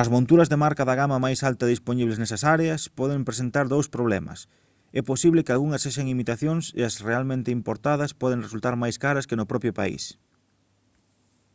as 0.00 0.10
monturas 0.14 0.50
de 0.50 0.60
marca 0.64 0.82
da 0.88 0.98
gama 1.00 1.22
máis 1.24 1.40
alta 1.50 1.70
dispoñibles 1.72 2.18
nesas 2.20 2.42
áreas 2.56 2.80
poden 2.98 3.26
presentar 3.28 3.66
dous 3.68 3.86
problemas 3.96 4.40
é 4.98 5.00
posible 5.10 5.44
que 5.44 5.52
algunhas 5.54 5.82
sexan 5.86 6.12
imitacións 6.14 6.64
e 6.78 6.80
as 6.88 6.94
realmente 7.08 7.54
importadas 7.58 8.16
poden 8.22 8.44
resultar 8.46 8.74
máis 8.82 8.96
caras 9.04 9.26
que 9.28 9.38
no 9.40 9.48
propio 9.52 9.72
país 9.80 10.02